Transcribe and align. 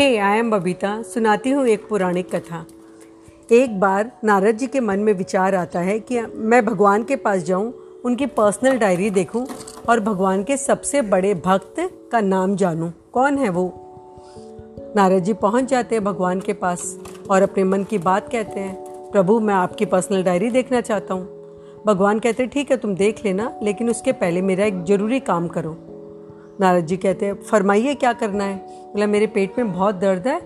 Hey 0.00 0.16
I 0.16 0.38
am 0.38 0.50
Babita, 0.50 0.90
सुनाती 1.02 1.50
हूँ 1.50 1.66
एक 1.68 1.86
पुरानी 1.88 2.22
कथा। 2.22 2.64
एक 3.52 3.80
बार 3.80 4.10
नारद 4.24 4.56
जी 4.56 4.66
के 4.66 4.80
मन 4.80 4.98
में 4.98 5.12
विचार 5.12 5.54
आता 5.54 5.80
है 5.80 5.98
कि 6.00 6.20
मैं 6.20 6.64
भगवान 6.66 7.02
के 7.04 7.16
पास 7.16 7.42
जाऊँ, 7.42 7.72
उनकी 8.04 8.26
पर्सनल 8.26 8.78
डायरी 8.78 9.10
देखूँ 9.10 9.46
और 9.88 10.00
भगवान 10.00 10.44
के 10.44 10.56
सबसे 10.56 11.02
बड़े 11.02 11.34
भक्त 11.34 11.74
का 12.12 12.20
नाम 12.20 12.56
जानूँ। 12.56 12.92
कौन 13.12 13.38
है 13.38 13.48
वो? 13.48 13.66
नारद 14.96 15.22
जी 15.22 15.32
पहुँच 15.32 15.64
जाते 15.64 15.94
हैं 15.94 16.04
भगवान 16.04 16.40
के 16.40 16.52
पास 16.52 16.96
और 17.30 17.42
अपने 17.42 17.64
मन 17.64 17.84
की 17.84 17.98
बात 17.98 18.32
कहते 18.32 18.60
हैं, 18.60 18.74
प्रभु, 19.12 19.38
मैं 19.40 19.54
आपकी 19.54 19.84
पर्सनल 19.84 20.22
डायरी 20.22 20.50
देखना 20.50 20.80
चाहता 20.80 21.14
हूँ। 21.14 21.84
भगवान 21.86 22.18
कहते 22.18 22.46
ठीक 22.46 22.70
है, 22.70 22.76
तुम 22.76 22.94
देख 22.94 23.24
लेना, 23.24 23.52
लेकिन 23.62 23.90
उसके 23.90 24.12
पहले 24.12 24.42
मेरा 24.42 24.64
एक 24.64 24.82
ज़रूरी 24.84 25.20
काम 25.20 25.48
करो। 25.48 25.76
नारद 26.60 26.86
जी 26.86 26.96
कहते 26.96 27.26
हैं, 27.26 27.34
फरमाइए 27.42 27.94
क्या 27.94 28.12
करना 28.12 28.44
है? 28.44 28.56
बोला, 28.92 29.06
मेरे 29.06 29.26
पेट 29.26 29.58
में 29.58 29.72
बहुत 29.72 29.94
दर्द 29.94 30.26
है, 30.28 30.40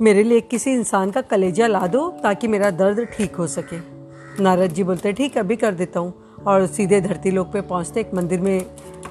मेरे 0.00 0.22
लिए 0.22 0.40
किसी 0.40 0.72
इंसान 0.72 1.10
का 1.10 1.20
कलेजा 1.20 1.66
ला 1.66 1.86
दो 1.86 2.08
ताकि 2.22 2.48
मेरा 2.48 2.70
दर्द 2.70 3.00
ठीक 3.16 3.36
हो 3.36 3.46
सके। 3.46 3.78
नारद 4.42 4.72
जी 4.72 4.82
बोलते 4.82 5.08
हैं, 5.08 5.16
ठीक 5.16 5.36
है 5.36 5.42
अभी 5.42 5.56
कर 5.56 5.74
देता 5.74 6.00
हूँ। 6.00 6.12
और 6.46 6.66
सीधे 6.66 7.00
धरती 7.00 7.30
लोक 7.30 7.46
पे 7.46 7.60
पहुँचते, 7.60 8.00
एक 8.00 8.14
मंदिर 8.14 8.40
में 8.40 8.64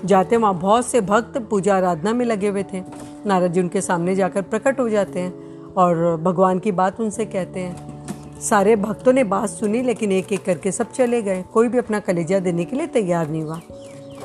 जाते, 0.05 0.38
वहाँ 0.38 0.59
बहुत 0.59 0.85
से 0.85 1.02
भक्त 1.02 1.38
पूजा 1.49 1.75
आराधना 1.77 2.13
में 2.13 2.25
लगे 2.25 2.47
हुए 2.47 2.63
थे। 2.63 2.81
नारद 3.25 3.53
जी 3.53 3.61
उनके 3.61 3.81
सामने 3.81 4.16
जाकर 4.16 4.41
प्रकट 4.44 4.80
हो 4.80 4.89
जाते 4.89 5.19
हैं 5.19 5.73
और 5.73 6.16
भगवान 6.17 6.59
की 6.59 6.71
बात 6.71 7.02
उनसे 7.02 7.25
कहते 7.25 7.59
हैं। 7.59 8.39
सारे 8.41 8.75
भक्तों 8.75 9.13
ने 9.13 9.23
बात 9.23 9.49
सुनी, 9.49 9.81
लेकिन 9.81 10.11
एक 10.11 10.33
एक 10.33 10.44
करके 10.45 10.71
सब 10.71 10.91
चले 10.91 11.21
गए। 11.21 11.44
कोई 11.53 11.67
भी 11.67 11.77
अपना 11.77 11.99
कलेजा 11.99 12.39
देने 12.39 12.66
के 12.66 12.75
लिए 12.75 12.88
तैयार 12.88 13.30
नहीं 13.30 13.41
हुआ। 13.41 13.59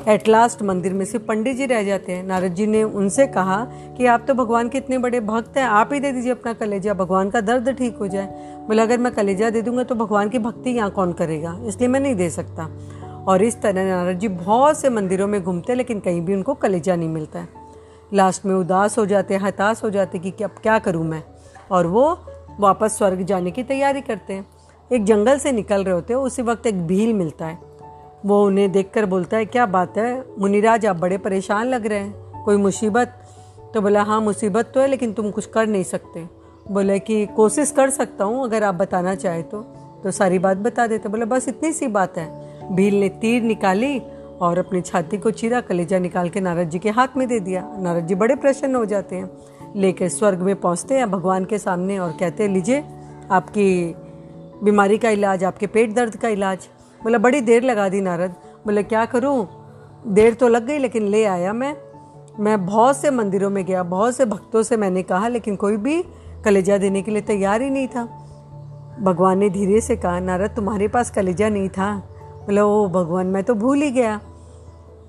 एट 0.07 0.27
लास्ट 0.27 0.61
मंदिर 0.61 0.93
में 0.93 1.05
सिर्फ़ 1.05 1.25
पंडित 1.25 1.57
जी 1.57 1.65
रह 1.65 1.83
जाते 1.83 2.11
हैं। 2.11 2.23
नारद 2.23 2.53
जी 2.53 2.67
ने 2.67 2.83
उनसे 2.83 3.27
कहा 3.27 3.65
कि 3.65 4.05
आप 4.05 4.25
तो 4.27 4.33
भगवान 4.33 4.69
के 4.69 4.77
इतने 4.77 4.97
बड़े 4.97 5.19
भक्त 5.19 5.57
हैं, 5.57 5.63
आप 5.63 5.89
ही 5.93 5.99
दे 5.99 6.11
दीजिए 6.11 6.31
अपना 6.31 6.53
कलेजा, 6.53 6.93
भगवान 6.93 7.29
का 7.29 7.41
दर्द 7.41 7.69
ठीक 7.69 7.97
हो 7.97 8.07
जाए। 8.07 8.25
बोले, 8.67 8.81
अगर 8.81 8.97
मैं 8.97 9.13
कलेजा 9.13 9.49
दे 9.49 9.61
दूँगा 9.61 9.83
तो 9.83 9.95
भगवान 9.95 10.29
की 10.29 10.39
भक्ति 10.39 10.69
यहाँ 10.69 10.89
कौन 10.89 11.13
करेगा? 11.13 11.59
इसलिए 11.65 11.89
मैं 11.89 11.99
नहीं 11.99 12.15
दे 12.15 12.29
सकता। 12.29 12.69
और 13.27 13.43
इस 13.43 13.61
तरह 13.61 13.83
नारद 13.83 14.19
जी 14.19 14.27
बहुत 14.27 14.79
से 14.79 14.89
मंदिरों 14.89 15.27
में 15.27 15.43
घूमते 15.43 15.71
हैं, 15.71 15.77
लेकिन 15.77 15.99
कहीं 15.99 16.21
भी 16.21 16.33
उनको 16.33 16.53
कलेजा 16.53 16.95
नहीं 16.95 17.09
मिलता 17.09 17.39
है। 17.39 17.47
लास्ट 18.13 18.45
में 18.45 18.55
उदास 18.55 18.97
हो 18.97 19.05
जाते 19.05 19.35
हताश 19.35 19.83
हो 19.83 19.89
जाते 19.89 20.19
कि 20.19 20.43
अब 20.43 20.51
क्या 20.63 20.79
करूँ 20.79 21.05
मैं? 21.05 21.23
और 21.71 21.87
वो 21.87 22.19
वापस 22.59 22.97
स्वर्ग 22.97 23.21
जाने 23.21 23.51
की 23.51 23.63
तैयारी 23.63 24.01
करते 24.01 24.33
हैं। 24.33 24.47
एक 24.91 25.03
जंगल 25.03 25.37
से 25.37 25.51
निकल 25.51 25.83
रहे 25.83 25.93
होते 25.93 26.13
हैं, 26.13 26.19
उसी 26.19 26.41
वक्त 26.41 26.67
एक 26.67 26.87
भील 26.87 27.13
मिलता 27.13 27.45
है। 27.45 27.72
वो 28.25 28.45
उन्हें 28.45 28.71
देखकर 28.71 29.05
बोलता 29.05 29.37
है, 29.37 29.45
क्या 29.45 29.65
बात 29.65 29.97
है? 29.97 30.23
मुनिराज, 30.39 30.85
आप 30.85 30.95
बड़े 30.95 31.17
परेशान 31.17 31.67
लग 31.67 31.85
रहे 31.85 31.99
हैं। 31.99 32.43
कोई 32.43 32.57
मुसीबत? 32.57 33.13
तो 33.73 33.81
बोला 33.81 34.03
हाँ 34.03 34.21
मुसीबत 34.21 34.71
तो 34.73 34.79
है, 34.79 34.87
लेकिन 34.87 35.13
तुम 35.13 35.31
कुछ 35.31 35.45
कर 35.45 35.67
नहीं 35.67 35.83
सकते। 35.83 36.29
बोले 36.71 36.99
कि, 36.99 37.25
कोशिश 37.25 37.71
कर 37.71 37.89
सकता 37.89 38.23
हूँ, 38.23 38.43
अगर 38.43 38.63
आप 38.63 38.75
बताना 38.75 39.15
चाहे 39.15 39.43
तो। 39.43 39.61
तो 40.03 40.11
सारी 40.11 40.39
बात 40.39 40.57
बता 40.57 40.87
देते। 40.87 41.09
बोले, 41.09 41.25
बस 41.25 41.47
इतनी 41.47 41.71
सी 41.71 41.87
बात 41.87 42.17
है। 42.17 42.43
भील 42.75 42.99
ने 42.99 43.09
तीर 43.09 43.43
निकाली 43.43 44.01
और 44.41 44.57
अपनी 44.57 44.81
छाती 44.81 45.17
को 45.17 45.31
चीरा, 45.31 45.61
कलेजा 45.61 45.99
निकाल 45.99 46.29
के 46.29 46.39
नारद 46.39 46.69
जी 46.69 46.79
के 46.79 46.89
हाथ 46.89 47.07
में 47.17 47.27
दे 47.27 47.39
दिया। 47.39 47.75
नारद 47.77 48.07
जी 48.07 48.15
बड़े 48.15 48.35
प्रसन्न 48.35 48.75
हो 48.75 48.85
जाते 48.85 49.15
हैं। 49.15 49.31
लेकर 49.75 50.09
स्वर्ग 50.09 50.39
में 50.39 50.55
पहुँचते 50.55 50.95
हैं, 50.95 51.11
भगवान 51.11 51.45
के 51.45 51.57
सामने 51.57 51.99
और 51.99 52.11
कहते 52.19 52.43
हैं, 52.43 52.49
लीजिए, 52.49 52.83
आपकी 53.31 53.95
बीमारी 54.63 54.97
का 54.97 55.09
इलाज, 55.09 55.43
आपके 55.43 55.67
पेट 55.67 55.93
दर्द 55.93 56.15
का 56.15 56.27
इलाज। 56.27 56.59
बोला, 57.03 57.17
बड़ी 57.17 57.41
देर 57.41 57.63
लगा 57.63 57.89
दी 57.89 58.01
नारद। 58.01 58.31
बोले, 58.65 58.83
क्या 58.83 59.05
करूँ? 59.05 59.47
देर 60.07 60.33
तो 60.33 60.47
लग 60.47 60.65
गई, 60.65 60.77
लेकिन 60.77 61.03
ले 61.03 61.25
आया 61.25 61.53
मैं। 61.53 61.77
मैं 62.39 62.65
बहुत 62.65 62.97
से 62.97 63.11
मंदिरों 63.11 63.49
में 63.49 63.65
गया, 63.65 63.83
बहुत 63.83 64.15
से 64.15 64.25
भक्तों 64.25 64.63
से 64.63 64.77
मैंने 64.77 65.03
कहा, 65.03 65.27
लेकिन 65.27 65.55
कोई 65.55 65.77
भी 65.77 66.03
कलेजा 66.45 66.77
देने 66.77 67.01
के 67.01 67.11
लिए 67.11 67.21
तैयार 67.21 67.61
ही 67.61 67.69
नहीं 67.69 67.87
था। 67.87 68.05
भगवान 69.01 69.37
ने 69.37 69.49
धीरे 69.49 69.81
से 69.81 69.95
कहा, 69.95 70.19
नारद, 70.19 70.51
तुम्हारे 70.55 70.87
पास 70.87 71.11
कलेजा 71.11 71.49
नहीं 71.49 71.69
था। 71.69 71.95
बोला, 72.45 72.65
ओ 72.65 72.87
भगवान, 72.87 73.27
मैं 73.27 73.43
तो 73.43 73.53
भूल 73.53 73.81
ही 73.81 73.91
गया। 73.91 74.19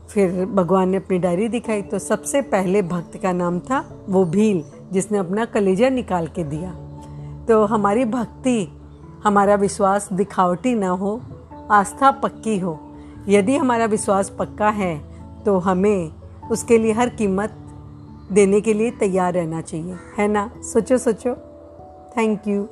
फिर 0.08 0.46
भगवान 0.46 0.88
ने 0.88 0.96
अपनी 0.96 1.18
डायरी 1.18 1.48
दिखाई 1.48 1.82
तो 1.82 1.98
सबसे 1.98 2.42
पहले 2.42 2.82
भक्त 2.82 3.16
का 3.16 3.32
नाम 3.32 3.58
था 3.60 4.04
वो 4.08 4.24
भील, 4.24 4.64
जिसने 4.92 5.18
अपना 5.18 5.44
कलेजा 5.44 5.88
निकाल 5.88 6.26
के 6.26 6.44
दिया। 6.44 6.70
तो 7.48 7.64
हमारी 7.64 8.04
भक्ति, 8.04 8.68
हमारा 9.24 9.54
विश्वास 9.54 10.08
दिखावटी 10.12 10.74
ना 10.74 10.88
हो 10.88 11.20
आस्था 11.70 12.10
पक्की 12.10 12.58
हो। 12.58 12.80
यदि 13.28 13.56
हमारा 13.56 13.84
विश्वास 13.84 14.30
पक्का 14.38 14.70
है 14.70 15.04
तो 15.44 15.58
हमें 15.58 16.12
उसके 16.50 16.78
लिए 16.78 16.92
हर 16.92 17.08
कीमत 17.08 17.54
देने 18.32 18.60
के 18.60 18.74
लिए 18.74 18.90
तैयार 18.90 19.32
रहना 19.32 19.60
चाहिए। 19.60 19.96
है 20.18 20.28
ना? 20.28 20.50
सोचो 20.56 20.98
सोचो। 20.98 21.34
Thank 22.16 22.48
you 22.48 22.68